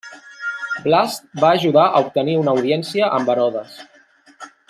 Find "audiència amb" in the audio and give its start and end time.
2.57-3.31